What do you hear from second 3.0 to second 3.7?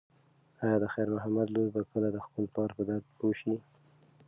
پوه شي؟